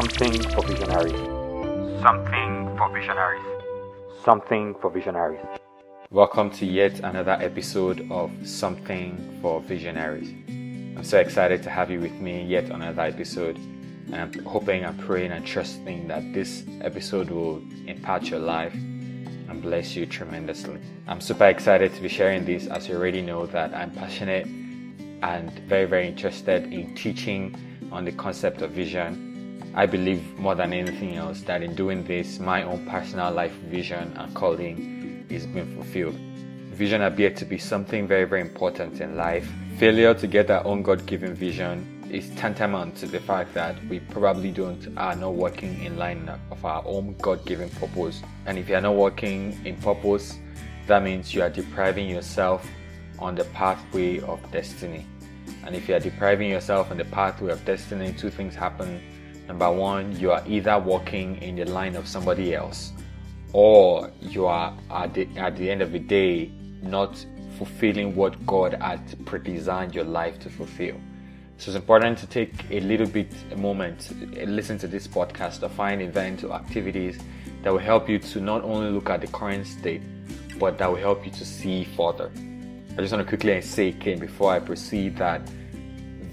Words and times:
Something 0.00 0.40
for 0.52 0.62
visionaries. 0.62 1.12
Something 2.00 2.74
for 2.78 2.90
visionaries. 2.90 3.44
Something 4.24 4.74
for 4.80 4.90
visionaries. 4.90 5.44
Welcome 6.10 6.50
to 6.52 6.64
yet 6.64 7.00
another 7.00 7.32
episode 7.32 8.10
of 8.10 8.30
Something 8.42 9.38
for 9.42 9.60
Visionaries. 9.60 10.30
I'm 10.96 11.04
so 11.04 11.18
excited 11.18 11.62
to 11.64 11.68
have 11.68 11.90
you 11.90 12.00
with 12.00 12.14
me 12.14 12.42
yet 12.44 12.70
another 12.70 13.02
episode. 13.02 13.58
And 14.06 14.14
I'm 14.14 14.32
hoping 14.46 14.84
and 14.84 14.98
praying 15.00 15.32
and 15.32 15.44
trusting 15.44 16.08
that 16.08 16.32
this 16.32 16.64
episode 16.80 17.28
will 17.28 17.62
impact 17.86 18.30
your 18.30 18.40
life 18.40 18.72
and 18.72 19.60
bless 19.60 19.94
you 19.94 20.06
tremendously. 20.06 20.80
I'm 21.08 21.20
super 21.20 21.44
excited 21.44 21.94
to 21.94 22.00
be 22.00 22.08
sharing 22.08 22.46
this 22.46 22.68
as 22.68 22.88
you 22.88 22.96
already 22.96 23.20
know 23.20 23.44
that 23.48 23.74
I'm 23.74 23.90
passionate 23.90 24.46
and 24.46 25.50
very, 25.68 25.84
very 25.84 26.08
interested 26.08 26.72
in 26.72 26.94
teaching 26.94 27.54
on 27.92 28.06
the 28.06 28.12
concept 28.12 28.62
of 28.62 28.70
vision. 28.70 29.26
I 29.74 29.86
believe 29.86 30.36
more 30.38 30.54
than 30.54 30.72
anything 30.72 31.16
else 31.16 31.42
that 31.42 31.62
in 31.62 31.74
doing 31.74 32.04
this, 32.04 32.40
my 32.40 32.64
own 32.64 32.86
personal 32.86 33.30
life 33.32 33.52
vision 33.70 34.12
and 34.16 34.34
calling 34.34 35.24
is 35.28 35.46
being 35.46 35.74
fulfilled. 35.76 36.16
Vision 36.74 37.02
appeared 37.02 37.36
to 37.36 37.44
be 37.44 37.58
something 37.58 38.08
very, 38.08 38.24
very 38.24 38.40
important 38.40 39.00
in 39.00 39.16
life. 39.16 39.48
Failure 39.78 40.14
to 40.14 40.26
get 40.26 40.50
our 40.50 40.66
own 40.66 40.82
God 40.82 41.06
given 41.06 41.34
vision 41.34 42.00
is 42.10 42.28
tantamount 42.30 42.96
to 42.96 43.06
the 43.06 43.20
fact 43.20 43.54
that 43.54 43.76
we 43.86 44.00
probably 44.00 44.50
don't 44.50 44.88
are 44.96 45.14
not 45.14 45.34
working 45.34 45.84
in 45.84 45.96
line 45.96 46.28
of 46.50 46.64
our 46.64 46.82
own 46.84 47.14
God 47.18 47.44
given 47.46 47.70
purpose. 47.70 48.22
And 48.46 48.58
if 48.58 48.68
you 48.68 48.74
are 48.74 48.80
not 48.80 48.96
working 48.96 49.60
in 49.64 49.76
purpose, 49.76 50.38
that 50.88 51.02
means 51.04 51.32
you 51.32 51.42
are 51.42 51.50
depriving 51.50 52.08
yourself 52.08 52.66
on 53.20 53.36
the 53.36 53.44
pathway 53.44 54.18
of 54.20 54.40
destiny. 54.50 55.06
And 55.64 55.76
if 55.76 55.88
you 55.88 55.94
are 55.94 56.00
depriving 56.00 56.50
yourself 56.50 56.90
on 56.90 56.96
the 56.96 57.04
pathway 57.04 57.52
of 57.52 57.64
destiny, 57.64 58.12
two 58.12 58.30
things 58.30 58.54
happen. 58.54 59.00
Number 59.50 59.72
one, 59.72 60.16
you 60.16 60.30
are 60.30 60.44
either 60.46 60.78
walking 60.78 61.42
in 61.42 61.56
the 61.56 61.64
line 61.64 61.96
of 61.96 62.06
somebody 62.06 62.54
else, 62.54 62.92
or 63.52 64.08
you 64.20 64.46
are 64.46 64.72
at 64.88 65.12
the, 65.12 65.26
at 65.36 65.56
the 65.56 65.68
end 65.68 65.82
of 65.82 65.90
the 65.90 65.98
day 65.98 66.52
not 66.82 67.26
fulfilling 67.58 68.14
what 68.14 68.46
God 68.46 68.74
had 68.74 69.04
predesigned 69.24 69.92
your 69.92 70.04
life 70.04 70.38
to 70.38 70.50
fulfill. 70.50 70.94
So 71.58 71.72
it's 71.72 71.74
important 71.74 72.16
to 72.18 72.28
take 72.28 72.64
a 72.70 72.78
little 72.78 73.08
bit 73.08 73.34
a 73.50 73.56
moment, 73.56 74.12
listen 74.46 74.78
to 74.78 74.86
this 74.86 75.08
podcast, 75.08 75.58
to 75.60 75.68
find 75.68 76.00
events 76.00 76.44
or 76.44 76.52
activities 76.52 77.18
that 77.64 77.72
will 77.72 77.80
help 77.80 78.08
you 78.08 78.20
to 78.20 78.40
not 78.40 78.62
only 78.62 78.92
look 78.92 79.10
at 79.10 79.20
the 79.20 79.26
current 79.26 79.66
state, 79.66 80.02
but 80.60 80.78
that 80.78 80.88
will 80.88 80.96
help 80.96 81.26
you 81.26 81.32
to 81.32 81.44
see 81.44 81.82
further. 81.96 82.30
I 82.92 83.00
just 83.00 83.12
want 83.12 83.26
to 83.26 83.28
quickly 83.28 83.60
say 83.62 83.88
again 83.88 84.20
before 84.20 84.52
I 84.52 84.60
proceed 84.60 85.16
that 85.16 85.42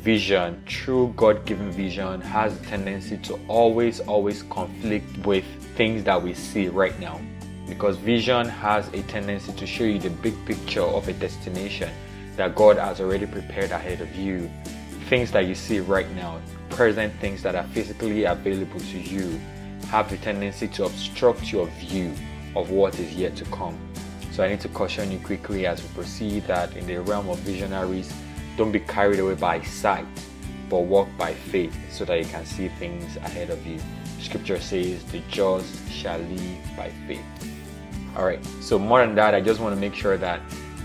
vision, 0.07 0.63
true 0.65 1.13
God 1.17 1.45
given 1.45 1.69
vision, 1.69 2.21
has 2.21 2.55
a 2.57 2.63
tendency 2.63 3.17
to 3.17 3.37
always, 3.49 3.99
always 3.99 4.41
conflict 4.43 5.17
with 5.25 5.43
things 5.75 6.05
that 6.05 6.23
we 6.23 6.33
see 6.33 6.69
right 6.69 6.97
now. 6.97 7.19
Because 7.67 7.97
vision 7.97 8.47
has 8.47 8.87
a 8.93 9.01
tendency 9.03 9.51
to 9.51 9.67
show 9.67 9.83
you 9.83 9.99
the 9.99 10.09
big 10.09 10.33
picture 10.45 10.81
of 10.81 11.09
a 11.09 11.11
destination 11.11 11.89
that 12.37 12.55
God 12.55 12.77
has 12.77 13.01
already 13.01 13.25
prepared 13.25 13.71
ahead 13.71 13.99
of 13.99 14.15
you. 14.15 14.49
Things 15.09 15.29
that 15.31 15.45
you 15.45 15.55
see 15.55 15.81
right 15.81 16.09
now, 16.15 16.39
present 16.69 17.13
things 17.19 17.43
that 17.43 17.55
are 17.55 17.67
physically 17.73 18.23
available 18.23 18.79
to 18.79 18.97
you, 18.97 19.37
have 19.89 20.09
the 20.09 20.15
tendency 20.15 20.69
to 20.69 20.85
obstruct 20.85 21.51
your 21.51 21.67
view 21.81 22.13
of 22.55 22.71
what 22.71 22.97
is 22.97 23.13
yet 23.13 23.35
to 23.35 23.43
come. 23.51 23.77
So 24.31 24.41
I 24.41 24.47
need 24.47 24.61
to 24.61 24.69
caution 24.69 25.11
you 25.11 25.19
quickly 25.19 25.67
as 25.67 25.83
we 25.83 25.89
proceed 25.89 26.43
that 26.43 26.77
in 26.77 26.87
the 26.87 27.01
realm 27.01 27.27
of 27.27 27.39
visionaries, 27.39 28.09
don't 28.57 28.71
be 28.71 28.79
carried 28.79 29.19
away 29.19 29.35
by 29.35 29.61
sight, 29.61 30.05
but 30.69 30.79
walk 30.79 31.07
by 31.17 31.33
faith 31.33 31.75
so 31.91 32.03
that 32.05 32.19
you 32.19 32.25
can 32.25 32.45
see 32.45 32.67
things 32.67 33.15
ahead 33.17 33.49
of 33.49 33.65
you. 33.65 33.79
Scripture 34.19 34.59
says, 34.59 35.03
The 35.05 35.21
just 35.29 35.89
shall 35.89 36.19
live 36.19 36.57
by 36.75 36.89
faith. 37.07 37.23
Alright, 38.15 38.43
so 38.61 38.79
more 38.79 39.05
than 39.05 39.15
that, 39.15 39.35
I 39.35 39.41
just 39.41 39.59
want 39.59 39.75
to 39.75 39.79
make 39.79 39.93
sure 39.93 40.17
that 40.17 40.41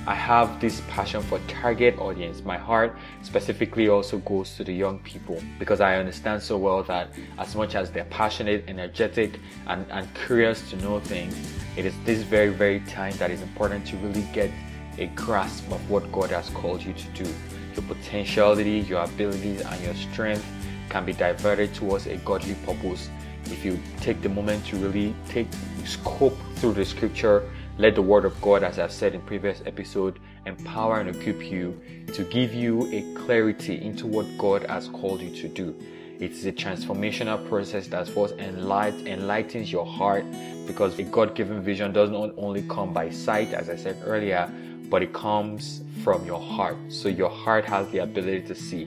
I 0.06 0.14
have 0.14 0.60
this 0.60 0.82
passion 0.88 1.22
for 1.22 1.38
target 1.47 1.97
audience. 1.98 2.44
My 2.44 2.58
heart 2.58 2.97
specifically 3.22 3.88
also 3.88 4.18
goes 4.18 4.54
to 4.56 4.64
the 4.64 4.72
young 4.72 4.98
people 4.98 5.41
because 5.58 5.80
I 5.80 5.97
understand 5.97 6.42
so 6.42 6.58
well 6.58 6.82
that 6.84 7.10
as 7.38 7.54
much 7.54 7.76
as 7.76 7.91
they're 7.91 8.04
passionate, 8.06 8.64
energetic, 8.66 9.38
and, 9.68 9.86
and 9.91 10.12
curious 10.14 10.68
to 10.70 10.76
know 10.76 10.98
things, 10.98 11.34
it 11.76 11.86
is 11.86 11.94
this 12.04 12.22
very, 12.22 12.50
very 12.50 12.80
time 12.80 13.16
that 13.18 13.30
is 13.30 13.41
important 13.42 13.86
to 13.86 13.97
really 13.98 14.26
get 14.32 14.50
a 14.98 15.06
grasp 15.14 15.70
of 15.70 15.88
what 15.88 16.10
God 16.10 16.30
has 16.30 16.50
called 16.50 16.82
you 16.82 16.92
to 16.92 17.24
do. 17.24 17.34
Your 17.75 17.84
potentiality, 17.84 18.81
your 18.81 19.03
abilities, 19.03 19.60
and 19.62 19.83
your 19.83 19.94
strength 19.94 20.47
can 20.88 21.05
be 21.05 21.12
diverted 21.12 21.75
towards 21.75 22.06
a 22.06 22.16
godly 22.19 22.55
purpose 22.66 23.09
if 23.47 23.65
you 23.65 23.78
take 24.00 24.22
the 24.22 24.28
moment 24.28 24.65
to 24.66 24.77
really 24.77 25.15
take 25.28 25.49
scope 25.84 26.37
through 26.56 26.72
the 26.75 26.84
scripture 26.84 27.43
let 27.78 27.94
the 27.94 28.03
word 28.03 28.27
of 28.27 28.38
God, 28.43 28.62
as 28.62 28.78
I've 28.78 28.93
said 28.93 29.15
in 29.15 29.22
previous 29.22 29.62
episode, 29.65 30.19
empower 30.44 31.00
and 31.00 31.09
equip 31.09 31.43
you 31.43 31.81
to 32.12 32.22
give 32.25 32.53
you 32.53 32.87
a 32.93 33.15
clarity 33.15 33.81
into 33.81 34.06
what 34.06 34.27
God 34.37 34.65
has 34.69 34.89
called 34.89 35.22
you 35.22 35.34
to 35.37 35.49
do. 35.49 35.75
It's 36.21 36.44
a 36.44 36.53
transformational 36.53 37.49
process 37.49 37.87
that 37.89 38.09
first 38.09 38.37
enlight, 38.37 39.06
enlightens 39.06 39.72
your 39.72 39.87
heart 39.87 40.25
because 40.66 40.99
a 40.99 41.03
God 41.04 41.34
given 41.34 41.62
vision 41.62 41.93
does 41.94 42.10
not 42.10 42.34
only 42.37 42.62
come 42.69 42.93
by 42.93 43.09
sight, 43.09 43.54
as 43.54 43.71
I 43.71 43.77
said 43.77 43.97
earlier, 44.04 44.53
but 44.91 45.03
it 45.03 45.12
comes 45.12 45.82
from 46.03 46.25
your 46.26 46.41
heart. 46.41 46.76
So 46.88 47.09
your 47.09 47.31
heart 47.31 47.65
has 47.66 47.88
the 47.91 47.98
ability 47.98 48.43
to 48.48 48.54
see. 48.54 48.84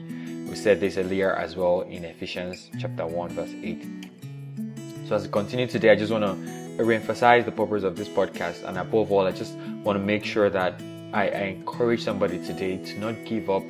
We 0.48 0.54
said 0.54 0.80
this 0.80 0.96
earlier 0.96 1.34
as 1.34 1.56
well 1.56 1.82
in 1.82 2.04
Ephesians 2.04 2.70
chapter 2.78 3.06
1, 3.06 3.30
verse 3.30 3.52
8. 3.62 3.84
So 5.08 5.16
as 5.16 5.24
we 5.24 5.28
continue 5.28 5.66
today, 5.66 5.90
I 5.90 5.96
just 5.96 6.12
want 6.12 6.24
to 6.24 6.56
re-emphasize 6.84 7.44
the 7.44 7.52
purpose 7.52 7.84
of 7.84 7.96
this 7.96 8.08
podcast 8.08 8.62
and 8.64 8.76
above 8.76 9.10
all 9.10 9.26
i 9.26 9.32
just 9.32 9.54
want 9.82 9.98
to 9.98 10.04
make 10.04 10.24
sure 10.24 10.50
that 10.50 10.80
I, 11.12 11.28
I, 11.28 11.42
encourage 11.44 12.02
somebody 12.02 12.44
today 12.44 12.76
to 12.76 12.98
not 12.98 13.24
give 13.24 13.48
up 13.48 13.62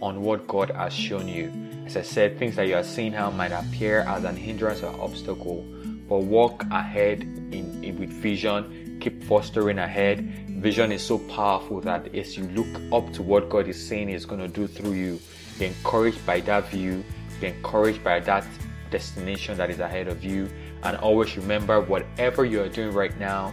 on 0.00 0.22
what 0.22 0.46
god 0.46 0.70
has 0.70 0.94
shown 0.94 1.28
you 1.28 1.52
as 1.84 1.96
i 1.96 2.02
said 2.02 2.38
things 2.38 2.56
that 2.56 2.66
you 2.66 2.74
are 2.74 2.82
seeing 2.82 3.12
now 3.12 3.30
might 3.30 3.52
appear 3.52 4.00
as 4.00 4.24
an 4.24 4.36
hindrance 4.36 4.82
or 4.82 4.98
obstacle 5.00 5.62
but 6.08 6.20
walk 6.20 6.64
ahead 6.70 7.22
in, 7.22 7.84
in 7.84 7.98
with 7.98 8.10
vision 8.10 8.83
keep 9.04 9.22
fostering 9.24 9.78
ahead 9.78 10.20
vision 10.68 10.90
is 10.90 11.02
so 11.02 11.18
powerful 11.18 11.80
that 11.80 12.14
as 12.14 12.36
you 12.36 12.44
look 12.58 12.72
up 12.90 13.12
to 13.12 13.22
what 13.22 13.48
god 13.50 13.68
is 13.68 13.88
saying 13.88 14.08
he's 14.08 14.24
going 14.24 14.40
to 14.40 14.48
do 14.48 14.66
through 14.66 14.92
you 14.92 15.20
be 15.58 15.66
encouraged 15.66 16.24
by 16.24 16.40
that 16.40 16.68
view 16.70 17.04
be 17.40 17.48
encouraged 17.48 18.02
by 18.02 18.18
that 18.18 18.44
destination 18.90 19.56
that 19.58 19.70
is 19.70 19.80
ahead 19.80 20.08
of 20.08 20.24
you 20.24 20.48
and 20.84 20.96
always 20.98 21.36
remember 21.36 21.80
whatever 21.80 22.44
you 22.44 22.62
are 22.62 22.68
doing 22.68 22.92
right 22.92 23.18
now 23.18 23.52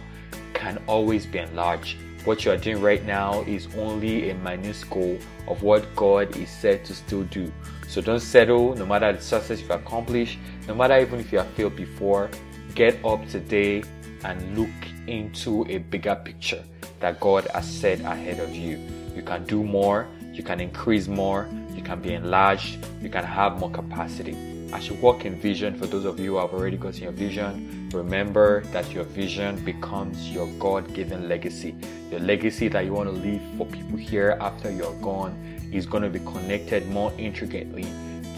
can 0.54 0.80
always 0.86 1.26
be 1.26 1.38
enlarged. 1.38 1.96
What 2.24 2.44
you 2.44 2.52
are 2.52 2.56
doing 2.56 2.80
right 2.80 3.04
now 3.04 3.40
is 3.42 3.66
only 3.76 4.30
a 4.30 4.34
minuscule 4.36 5.18
of 5.48 5.62
what 5.62 5.82
God 5.96 6.36
is 6.36 6.48
said 6.48 6.84
to 6.84 6.94
still 6.94 7.24
do. 7.24 7.52
So 7.88 8.00
don't 8.00 8.20
settle 8.20 8.76
no 8.76 8.86
matter 8.86 9.12
the 9.12 9.20
success 9.20 9.60
you've 9.60 9.70
accomplished, 9.70 10.38
no 10.68 10.74
matter 10.74 10.98
even 11.00 11.18
if 11.18 11.32
you 11.32 11.38
have 11.38 11.48
failed 11.54 11.74
before. 11.74 12.30
Get 12.74 13.04
up 13.04 13.26
today 13.28 13.82
and 14.24 14.58
look 14.58 14.70
into 15.06 15.66
a 15.68 15.78
bigger 15.78 16.14
picture 16.14 16.62
that 17.00 17.18
God 17.20 17.46
has 17.54 17.68
set 17.68 18.00
ahead 18.00 18.38
of 18.40 18.54
you. 18.54 18.78
You 19.14 19.22
can 19.22 19.44
do 19.44 19.62
more, 19.62 20.06
you 20.32 20.42
can 20.42 20.60
increase 20.60 21.08
more, 21.08 21.48
you 21.74 21.82
can 21.82 22.00
be 22.00 22.14
enlarged, 22.14 22.84
you 23.02 23.08
can 23.08 23.24
have 23.24 23.58
more 23.58 23.70
capacity. 23.70 24.36
As 24.72 24.88
you 24.88 24.94
walk 24.94 25.26
in 25.26 25.38
vision, 25.38 25.74
for 25.76 25.86
those 25.86 26.06
of 26.06 26.18
you 26.18 26.32
who 26.32 26.36
have 26.38 26.54
already 26.54 26.78
gotten 26.78 27.02
your 27.02 27.12
vision, 27.12 27.90
remember 27.92 28.62
that 28.72 28.90
your 28.90 29.04
vision 29.04 29.62
becomes 29.64 30.30
your 30.30 30.46
God 30.58 30.94
given 30.94 31.28
legacy. 31.28 31.74
Your 32.10 32.20
legacy 32.20 32.68
that 32.68 32.86
you 32.86 32.94
want 32.94 33.10
to 33.10 33.14
leave 33.14 33.42
for 33.58 33.66
people 33.66 33.98
here 33.98 34.38
after 34.40 34.70
you're 34.70 34.98
gone 35.00 35.36
is 35.72 35.84
going 35.84 36.02
to 36.02 36.08
be 36.08 36.20
connected 36.20 36.88
more 36.88 37.12
intricately 37.18 37.86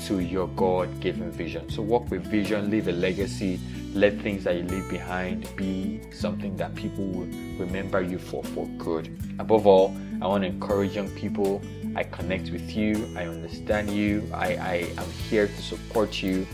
to 0.06 0.18
your 0.18 0.48
God 0.48 1.00
given 1.00 1.30
vision. 1.30 1.70
So 1.70 1.82
walk 1.82 2.10
with 2.10 2.24
vision, 2.26 2.68
leave 2.68 2.88
a 2.88 2.92
legacy, 2.92 3.60
let 3.94 4.20
things 4.20 4.44
that 4.44 4.56
you 4.56 4.64
leave 4.64 4.88
behind 4.90 5.48
be 5.56 6.00
something 6.12 6.56
that 6.56 6.74
people 6.74 7.04
will 7.06 7.28
remember 7.58 8.02
you 8.02 8.18
for 8.18 8.42
for 8.42 8.66
good. 8.76 9.16
Above 9.38 9.66
all, 9.66 9.96
I 10.20 10.26
want 10.26 10.42
to 10.42 10.48
encourage 10.48 10.96
young 10.96 11.10
people 11.10 11.62
I 11.96 12.02
connect 12.02 12.50
with 12.50 12.74
you. 12.76 13.08
I 13.16 13.26
understand 13.26 13.90
you. 13.90 14.28
I, 14.32 14.56
I 14.56 14.74
am 14.98 15.10
here 15.28 15.46
to 15.46 15.62
support 15.62 16.22
you. 16.22 16.46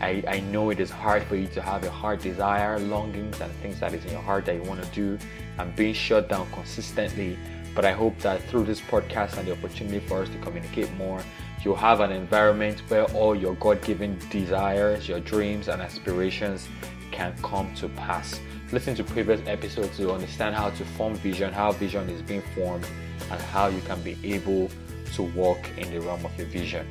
I, 0.00 0.24
I 0.26 0.40
know 0.40 0.70
it 0.70 0.80
is 0.80 0.90
hard 0.90 1.22
for 1.24 1.36
you 1.36 1.46
to 1.48 1.62
have 1.62 1.84
a 1.84 1.90
heart 1.90 2.22
desire, 2.22 2.80
longings, 2.80 3.40
and 3.40 3.52
things 3.62 3.78
that 3.78 3.94
is 3.94 4.04
in 4.04 4.10
your 4.10 4.22
heart 4.22 4.46
that 4.46 4.56
you 4.56 4.62
want 4.62 4.82
to 4.82 4.90
do 4.90 5.18
and 5.58 5.74
being 5.76 5.94
shut 5.94 6.28
down 6.28 6.50
consistently. 6.50 7.38
But 7.76 7.84
I 7.84 7.92
hope 7.92 8.18
that 8.18 8.42
through 8.48 8.64
this 8.64 8.80
podcast 8.80 9.38
and 9.38 9.46
the 9.46 9.52
opportunity 9.52 10.00
for 10.00 10.22
us 10.22 10.28
to 10.30 10.38
communicate 10.38 10.92
more, 10.94 11.22
you'll 11.64 11.76
have 11.76 12.00
an 12.00 12.10
environment 12.10 12.80
where 12.88 13.04
all 13.14 13.34
your 13.34 13.54
God 13.54 13.82
given 13.82 14.18
desires, 14.30 15.08
your 15.08 15.20
dreams, 15.20 15.68
and 15.68 15.80
aspirations 15.80 16.68
can 17.10 17.34
come 17.42 17.72
to 17.74 17.88
pass. 17.90 18.40
Listen 18.72 18.94
to 18.94 19.04
previous 19.04 19.40
episodes 19.46 19.96
to 19.98 20.12
understand 20.12 20.54
how 20.54 20.70
to 20.70 20.84
form 20.84 21.14
vision, 21.16 21.52
how 21.52 21.72
vision 21.72 22.08
is 22.08 22.22
being 22.22 22.42
formed, 22.54 22.86
and 23.30 23.40
how 23.40 23.68
you 23.68 23.80
can 23.82 24.00
be 24.02 24.16
able 24.24 24.70
to 25.14 25.22
walk 25.22 25.68
in 25.76 25.90
the 25.92 26.00
realm 26.00 26.24
of 26.24 26.36
your 26.38 26.46
vision. 26.48 26.86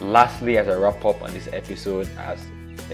Lastly, 0.00 0.58
as 0.58 0.68
I 0.68 0.76
wrap 0.76 1.04
up 1.04 1.20
on 1.22 1.32
this 1.32 1.48
episode, 1.52 2.08
as 2.18 2.40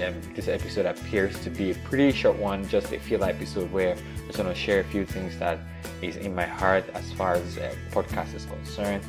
um, 0.03 0.15
this 0.35 0.49
episode 0.49 0.87
appears 0.87 1.39
to 1.45 1.51
be 1.51 1.71
a 1.71 1.75
pretty 1.87 2.13
short 2.13 2.37
one, 2.39 2.67
just 2.67 2.93
a 2.93 2.99
filler 2.99 3.29
episode 3.29 3.71
where 3.71 3.93
I'm 3.93 4.27
just 4.27 4.39
going 4.39 4.49
to 4.49 4.55
share 4.55 4.81
a 4.81 4.85
few 4.85 5.05
things 5.05 5.39
that 5.39 5.59
is 6.03 6.17
in 6.17 6.35
my 6.35 6.47
heart 6.47 6.85
as 6.95 7.13
far 7.13 7.35
as 7.35 7.59
uh, 7.59 7.75
podcast 7.91 8.35
is 8.35 8.47
concerned. 8.47 9.05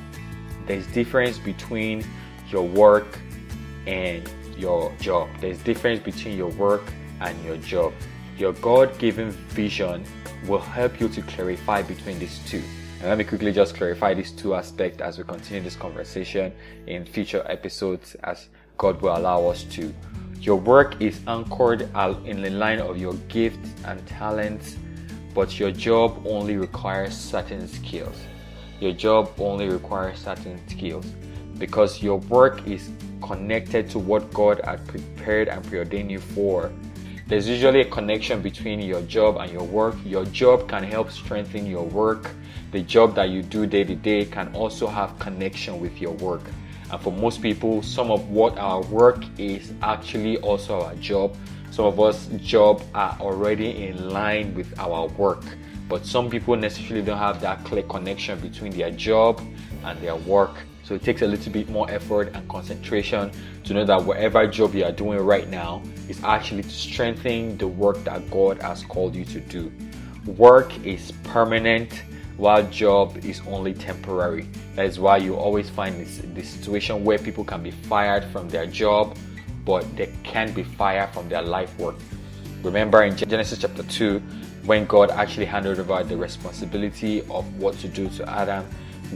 There's 0.68 0.88
difference 0.88 1.38
between 1.38 2.04
your 2.50 2.68
work 2.68 3.20
and 3.86 4.30
your 4.58 4.92
job. 5.00 5.30
There's 5.40 5.60
difference 5.60 6.00
between 6.00 6.38
your 6.38 6.52
work 6.52 6.84
and 7.22 7.44
your 7.44 7.58
job. 7.58 7.94
Your 8.38 8.54
God-given 8.54 9.32
vision 9.32 10.04
will 10.48 10.60
help 10.60 11.00
you 11.00 11.08
to 11.10 11.22
clarify 11.22 11.82
between 11.82 12.20
these 12.20 12.40
two. 12.48 12.62
And 13.00 13.10
let 13.10 13.18
me 13.18 13.24
quickly 13.24 13.52
just 13.52 13.76
clarify 13.76 14.14
these 14.14 14.32
two 14.32 14.56
aspects 14.56 15.02
as 15.02 15.18
we 15.18 15.24
continue 15.24 15.62
this 15.62 15.76
conversation 15.76 16.52
in 16.88 17.06
future 17.06 17.46
episodes 17.48 18.16
as 18.24 18.48
God 18.78 19.02
will 19.02 19.16
allow 19.16 19.46
us 19.48 19.64
to. 19.64 19.94
Your 20.40 20.58
work 20.58 21.02
is 21.02 21.20
anchored 21.28 21.82
in 22.26 22.42
the 22.42 22.50
line 22.50 22.80
of 22.80 22.98
your 22.98 23.14
gifts 23.30 23.70
and 23.86 24.06
talents, 24.08 24.78
but 25.34 25.60
your 25.60 25.72
job 25.72 26.22
only 26.26 26.58
requires 26.58 27.16
certain 27.16 27.68
skills. 27.68 28.18
Your 28.86 28.94
job 28.94 29.32
only 29.40 29.68
requires 29.68 30.20
certain 30.20 30.60
skills 30.70 31.08
because 31.58 32.04
your 32.04 32.18
work 32.18 32.68
is 32.68 32.92
connected 33.20 33.90
to 33.90 33.98
what 33.98 34.32
God 34.32 34.62
had 34.64 34.88
prepared 34.88 35.48
and 35.48 35.66
preordained 35.66 36.12
you 36.12 36.20
for. 36.20 36.72
There's 37.26 37.50
usually 37.50 37.82
a 37.82 37.86
connection 37.86 38.44
between 38.44 38.80
your 38.82 39.02
job 39.02 39.38
and 39.38 39.52
your 39.52 39.64
work. 39.64 39.96
Your 40.06 40.24
job 40.26 40.70
can 40.70 40.84
help 40.84 41.10
strengthen 41.10 41.66
your 41.66 41.82
work. 41.82 42.30
The 42.74 42.82
job 42.84 43.16
that 43.16 43.30
you 43.30 43.42
do 43.42 43.66
day 43.66 43.86
to 43.86 43.96
day 43.96 44.24
can 44.24 44.54
also 44.54 44.86
have 44.86 45.18
connection 45.18 45.80
with 45.80 46.00
your 46.00 46.14
work. 46.18 46.44
And 46.92 47.02
for 47.02 47.12
most 47.12 47.42
people, 47.42 47.82
some 47.82 48.12
of 48.12 48.30
what 48.30 48.56
our 48.60 48.84
work 48.84 49.24
is 49.40 49.74
actually 49.82 50.38
also 50.42 50.82
our 50.82 50.94
job. 50.98 51.36
Some 51.72 51.86
of 51.86 52.00
us 52.00 52.28
job 52.38 52.84
are 52.94 53.18
already 53.20 53.88
in 53.88 54.12
line 54.12 54.54
with 54.54 54.80
our 54.80 55.08
work, 55.08 55.44
but 55.88 56.06
some 56.06 56.30
people 56.30 56.56
necessarily 56.56 57.06
don't 57.06 57.18
have 57.18 57.42
that 57.42 57.64
clear 57.64 57.84
connection 57.84 58.40
between 58.40 58.72
their 58.72 58.92
job 58.92 59.42
and 59.84 60.00
their 60.02 60.16
work. 60.16 60.56
So 60.84 60.94
it 60.96 61.04
takes 61.04 61.22
a 61.22 61.28
little 61.28 61.52
bit 61.52 61.70
more 61.70 61.90
effort 61.90 62.32
and 62.34 62.48
concentration 62.48 63.32
to 63.64 63.74
know 63.74 63.86
that 63.86 64.04
whatever 64.04 64.46
job 64.48 64.76
you 64.76 64.86
are 64.86 64.92
doing 64.92 65.20
right 65.20 65.50
now 65.50 65.82
is 66.08 66.24
actually 66.24 66.64
to 66.64 66.70
strengthen 66.70 67.58
the 67.58 67.68
work 67.68 68.04
that 68.04 68.30
God 68.30 68.62
has 68.62 68.84
called 68.84 69.16
you 69.16 69.26
to 69.26 69.40
do. 69.40 69.72
Work 70.26 70.86
is 70.86 71.12
permanent 71.24 72.04
while 72.38 72.64
job 72.70 73.18
is 73.26 73.42
only 73.48 73.74
temporary. 73.74 74.48
That 74.76 74.86
is 74.86 75.00
why 75.00 75.18
you 75.18 75.36
always 75.36 75.70
find 75.70 76.00
this, 76.00 76.22
this 76.34 76.50
situation 76.50 77.04
where 77.04 77.18
people 77.18 77.44
can 77.44 77.64
be 77.64 77.72
fired 77.72 78.26
from 78.26 78.50
their 78.50 78.66
job, 78.66 79.18
but 79.64 79.84
they 79.96 80.12
can't 80.24 80.54
be 80.54 80.64
fired 80.64 81.10
from 81.12 81.30
their 81.30 81.42
life 81.42 81.78
work. 81.80 81.96
Remember 82.62 83.04
in 83.04 83.16
Genesis 83.16 83.60
chapter 83.60 83.84
2, 83.84 84.22
when 84.66 84.86
God 84.86 85.12
actually 85.12 85.46
handed 85.46 85.80
over 85.80 86.04
the 86.04 86.18
responsibility 86.18 87.22
of 87.30 87.46
what 87.58 87.78
to 87.80 87.88
do 87.88 88.10
to 88.10 88.30
Adam, 88.30 88.66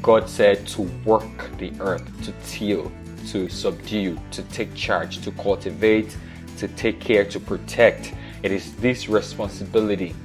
God 0.01 0.29
said 0.29 0.67
to 0.67 0.83
work 1.03 1.57
the 1.57 1.73
earth, 1.79 2.05
to 2.25 2.33
till, 2.45 2.91
to 3.27 3.49
subdue, 3.49 4.19
to 4.31 4.43
take 4.43 4.73
charge, 4.75 5.21
to 5.21 5.31
cultivate, 5.31 6.15
to 6.57 6.67
take 6.67 6.99
care, 6.99 7.25
to 7.25 7.39
protect. 7.39 8.13
It 8.43 8.51
is 8.51 8.75
this 8.75 9.09
responsibility 9.09 10.15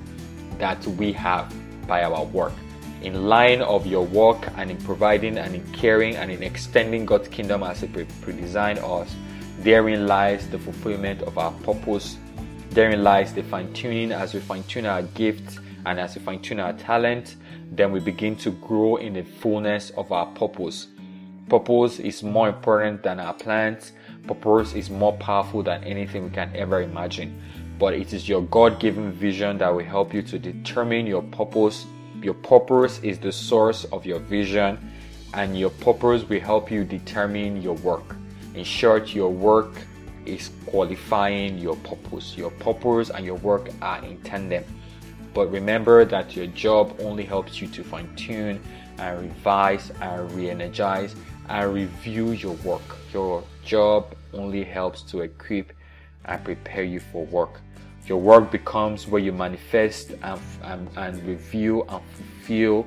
that 0.58 0.86
we 0.86 1.12
have 1.12 1.52
by 1.86 2.04
our 2.04 2.24
work 2.24 2.52
in 3.04 3.26
line 3.26 3.60
of 3.60 3.86
your 3.86 4.06
work 4.06 4.48
and 4.56 4.70
in 4.70 4.78
providing 4.78 5.36
and 5.36 5.54
in 5.54 5.72
caring 5.72 6.16
and 6.16 6.30
in 6.30 6.42
extending 6.42 7.04
God's 7.04 7.28
kingdom 7.28 7.62
as 7.62 7.82
He 7.82 7.86
pre-designed 7.86 8.78
us, 8.78 9.14
therein 9.60 10.06
lies 10.06 10.48
the 10.48 10.58
fulfillment 10.58 11.20
of 11.22 11.36
our 11.36 11.52
purpose. 11.52 12.16
Therein 12.74 13.04
lies 13.04 13.32
the 13.32 13.44
fine-tuning 13.44 14.10
as 14.10 14.34
we 14.34 14.40
fine-tune 14.40 14.84
our 14.84 15.02
gifts 15.02 15.60
and 15.86 16.00
as 16.00 16.16
we 16.16 16.22
fine-tune 16.22 16.58
our 16.58 16.72
talent, 16.72 17.36
then 17.70 17.92
we 17.92 18.00
begin 18.00 18.34
to 18.36 18.50
grow 18.50 18.96
in 18.96 19.12
the 19.12 19.22
fullness 19.22 19.90
of 19.90 20.10
our 20.10 20.26
purpose. 20.26 20.88
Purpose 21.48 22.00
is 22.00 22.24
more 22.24 22.48
important 22.48 23.04
than 23.04 23.20
our 23.20 23.32
plans. 23.32 23.92
Purpose 24.26 24.74
is 24.74 24.90
more 24.90 25.12
powerful 25.18 25.62
than 25.62 25.84
anything 25.84 26.24
we 26.24 26.30
can 26.30 26.50
ever 26.56 26.82
imagine. 26.82 27.40
But 27.78 27.94
it 27.94 28.12
is 28.12 28.28
your 28.28 28.42
God 28.42 28.80
given 28.80 29.12
vision 29.12 29.58
that 29.58 29.72
will 29.72 29.84
help 29.84 30.12
you 30.12 30.22
to 30.22 30.36
determine 30.36 31.06
your 31.06 31.22
purpose 31.22 31.86
your 32.24 32.34
purpose 32.34 33.00
is 33.02 33.18
the 33.18 33.30
source 33.30 33.84
of 33.92 34.06
your 34.06 34.18
vision, 34.18 34.78
and 35.34 35.58
your 35.58 35.68
purpose 35.68 36.26
will 36.26 36.40
help 36.40 36.70
you 36.70 36.82
determine 36.82 37.60
your 37.60 37.74
work. 37.74 38.16
In 38.54 38.64
short, 38.64 39.14
your 39.14 39.28
work 39.28 39.74
is 40.26 40.50
qualifying 40.66 41.58
your 41.58 41.76
purpose. 41.76 42.36
Your 42.36 42.50
purpose 42.50 43.10
and 43.10 43.24
your 43.24 43.36
work 43.36 43.68
are 43.82 44.04
in 44.04 44.20
tandem. 44.22 44.64
But 45.32 45.50
remember 45.50 46.04
that 46.04 46.36
your 46.36 46.46
job 46.46 46.96
only 47.00 47.24
helps 47.24 47.60
you 47.60 47.66
to 47.68 47.82
fine 47.82 48.14
tune 48.14 48.60
and 48.98 49.20
revise 49.20 49.90
and 50.00 50.30
re 50.32 50.50
energize 50.50 51.14
and 51.48 51.74
review 51.74 52.30
your 52.30 52.54
work. 52.56 52.96
Your 53.12 53.42
job 53.64 54.14
only 54.32 54.64
helps 54.64 55.02
to 55.02 55.22
equip 55.22 55.72
and 56.24 56.42
prepare 56.44 56.84
you 56.84 57.00
for 57.00 57.26
work. 57.26 57.60
Your 58.06 58.20
work 58.20 58.50
becomes 58.50 59.06
where 59.06 59.20
you 59.20 59.32
manifest 59.32 60.12
and, 60.22 60.40
and, 60.62 60.88
and 60.96 61.22
review 61.24 61.82
and 61.88 62.02
fulfill 62.12 62.86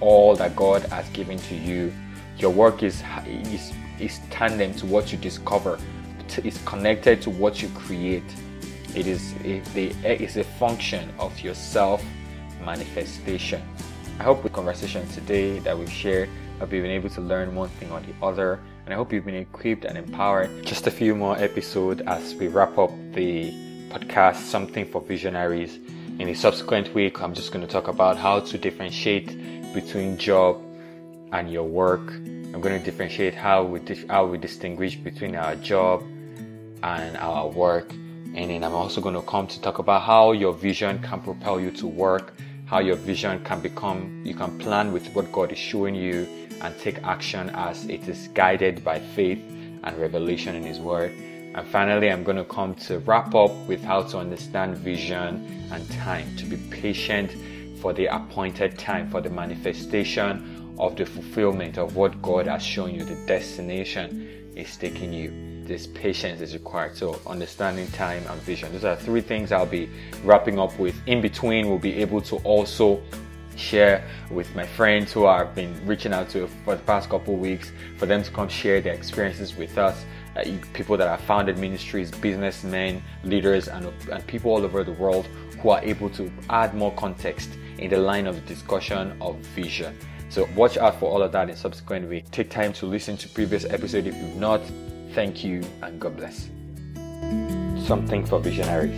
all 0.00 0.34
that 0.36 0.56
God 0.56 0.82
has 0.86 1.08
given 1.10 1.38
to 1.38 1.54
you. 1.54 1.92
Your 2.38 2.50
work 2.50 2.82
is, 2.82 3.02
is, 3.26 3.72
is 4.00 4.20
tandem 4.30 4.74
to 4.74 4.86
what 4.86 5.12
you 5.12 5.18
discover, 5.18 5.78
it's 6.38 6.62
connected 6.64 7.20
to 7.22 7.30
what 7.30 7.62
you 7.62 7.68
create. 7.70 8.24
It 8.94 9.06
is 9.06 9.34
a, 9.44 9.62
it's 10.04 10.36
a 10.36 10.44
function 10.44 11.12
of 11.18 11.38
your 11.40 11.54
self 11.54 12.04
manifestation. 12.64 13.62
I 14.18 14.24
hope 14.24 14.44
with 14.44 14.52
conversation 14.52 15.08
today 15.08 15.58
that 15.60 15.76
we've 15.76 15.90
shared, 15.90 16.28
you've 16.60 16.70
been 16.70 16.86
able 16.86 17.10
to 17.10 17.20
learn 17.20 17.54
one 17.54 17.68
thing 17.70 17.90
or 17.90 18.00
the 18.00 18.14
other, 18.22 18.60
and 18.84 18.94
I 18.94 18.96
hope 18.96 19.12
you've 19.12 19.24
been 19.24 19.34
equipped 19.34 19.84
and 19.84 19.98
empowered. 19.98 20.64
Just 20.64 20.86
a 20.86 20.90
few 20.90 21.14
more 21.14 21.36
episodes 21.38 22.02
as 22.06 22.34
we 22.34 22.48
wrap 22.48 22.78
up 22.78 22.90
the 23.14 23.50
podcast, 23.90 24.36
Something 24.36 24.86
for 24.86 25.00
Visionaries. 25.00 25.78
In 26.18 26.26
the 26.28 26.34
subsequent 26.34 26.94
week, 26.94 27.20
I'm 27.20 27.34
just 27.34 27.52
going 27.52 27.66
to 27.66 27.72
talk 27.72 27.88
about 27.88 28.16
how 28.16 28.40
to 28.40 28.58
differentiate 28.58 29.74
between 29.74 30.18
job 30.18 30.62
and 31.32 31.50
your 31.50 31.64
work. 31.64 32.12
I'm 32.12 32.60
going 32.60 32.78
to 32.78 32.84
differentiate 32.84 33.34
how 33.34 33.64
we 33.64 33.80
how 34.08 34.26
we 34.26 34.38
distinguish 34.38 34.96
between 34.96 35.34
our 35.34 35.56
job 35.56 36.04
and 36.82 37.16
our 37.16 37.48
work. 37.48 37.92
And 38.34 38.50
then 38.50 38.64
I'm 38.64 38.74
also 38.74 39.00
going 39.00 39.14
to 39.14 39.22
come 39.22 39.46
to 39.46 39.60
talk 39.60 39.78
about 39.78 40.02
how 40.02 40.32
your 40.32 40.52
vision 40.52 40.98
can 41.00 41.20
propel 41.20 41.60
you 41.60 41.70
to 41.72 41.86
work, 41.86 42.34
how 42.64 42.78
your 42.80 42.96
vision 42.96 43.44
can 43.44 43.60
become, 43.60 44.22
you 44.24 44.34
can 44.34 44.58
plan 44.58 44.92
with 44.92 45.06
what 45.14 45.30
God 45.32 45.52
is 45.52 45.58
showing 45.58 45.94
you 45.94 46.26
and 46.62 46.78
take 46.78 47.02
action 47.02 47.50
as 47.54 47.84
it 47.86 48.08
is 48.08 48.28
guided 48.28 48.82
by 48.82 48.98
faith 48.98 49.42
and 49.84 49.98
revelation 49.98 50.54
in 50.54 50.62
His 50.62 50.80
Word. 50.80 51.10
And 51.54 51.66
finally, 51.68 52.10
I'm 52.10 52.24
going 52.24 52.38
to 52.38 52.44
come 52.44 52.74
to 52.86 53.00
wrap 53.00 53.34
up 53.34 53.50
with 53.66 53.82
how 53.82 54.02
to 54.04 54.18
understand 54.18 54.78
vision 54.78 55.68
and 55.70 55.90
time, 55.90 56.34
to 56.36 56.46
be 56.46 56.56
patient 56.70 57.30
for 57.80 57.92
the 57.92 58.06
appointed 58.06 58.78
time, 58.78 59.10
for 59.10 59.20
the 59.20 59.28
manifestation 59.28 60.74
of 60.78 60.96
the 60.96 61.04
fulfillment 61.04 61.76
of 61.76 61.96
what 61.96 62.22
God 62.22 62.46
has 62.46 62.62
shown 62.62 62.94
you, 62.94 63.04
the 63.04 63.16
destination 63.26 64.52
is 64.56 64.76
taking 64.76 65.12
you. 65.12 65.51
This 65.66 65.86
patience 65.86 66.40
is 66.40 66.54
required. 66.54 66.96
So, 66.96 67.20
understanding 67.26 67.88
time 67.92 68.24
and 68.28 68.40
vision. 68.42 68.72
Those 68.72 68.84
are 68.84 68.96
three 68.96 69.20
things 69.20 69.52
I'll 69.52 69.66
be 69.66 69.88
wrapping 70.24 70.58
up 70.58 70.78
with. 70.78 70.94
In 71.06 71.20
between, 71.20 71.68
we'll 71.68 71.78
be 71.78 71.94
able 71.96 72.20
to 72.22 72.36
also 72.38 73.02
share 73.56 74.08
with 74.30 74.54
my 74.54 74.66
friends 74.66 75.12
who 75.12 75.26
I've 75.26 75.54
been 75.54 75.74
reaching 75.86 76.12
out 76.12 76.30
to 76.30 76.48
for 76.64 76.74
the 76.74 76.82
past 76.82 77.10
couple 77.10 77.36
weeks 77.36 77.70
for 77.98 78.06
them 78.06 78.22
to 78.22 78.30
come 78.30 78.48
share 78.48 78.80
their 78.80 78.94
experiences 78.94 79.54
with 79.54 79.76
us 79.76 80.04
uh, 80.36 80.44
people 80.72 80.96
that 80.96 81.08
have 81.08 81.20
founded 81.20 81.58
ministries, 81.58 82.10
businessmen, 82.10 83.02
leaders, 83.24 83.68
and, 83.68 83.92
and 84.10 84.26
people 84.26 84.50
all 84.50 84.64
over 84.64 84.84
the 84.84 84.92
world 84.92 85.26
who 85.60 85.70
are 85.70 85.82
able 85.82 86.08
to 86.10 86.32
add 86.50 86.74
more 86.74 86.92
context 86.94 87.50
in 87.78 87.90
the 87.90 87.98
line 87.98 88.26
of 88.26 88.44
discussion 88.46 89.16
of 89.20 89.36
vision. 89.54 89.96
So 90.28 90.48
watch 90.56 90.78
out 90.78 90.98
for 90.98 91.10
all 91.10 91.22
of 91.22 91.32
that 91.32 91.50
in 91.50 91.56
subsequent 91.56 92.08
weeks. 92.08 92.30
Take 92.30 92.48
time 92.48 92.72
to 92.74 92.86
listen 92.86 93.16
to 93.18 93.28
previous 93.28 93.64
episode 93.66 94.06
if 94.06 94.16
you've 94.16 94.36
not. 94.36 94.62
Thank 95.14 95.44
you 95.44 95.62
and 95.82 96.00
God 96.00 96.16
bless. 96.16 96.48
Something 97.86 98.24
for 98.24 98.40
visionaries. 98.40 98.96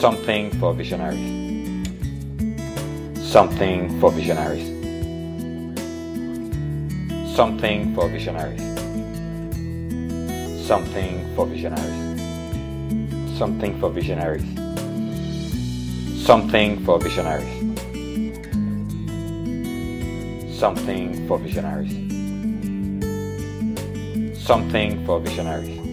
Something 0.00 0.50
for 0.60 0.72
visionaries. 0.72 1.18
Something 3.20 3.98
for 3.98 4.12
visionaries. 4.12 4.68
Something 7.34 7.94
for 7.96 8.08
visionaries. 8.08 8.62
Something 10.64 11.34
for 11.34 11.46
visionaries. 11.46 12.20
Something 13.36 13.80
for 13.80 13.90
visionaries. 13.90 14.46
Something 16.24 16.84
for 16.84 17.00
visionaries. 17.00 17.56
Something 20.56 21.26
for 21.26 21.38
visionaries. 21.38 22.05
Something 24.46 25.04
for 25.04 25.18
Visionaries. 25.18 25.85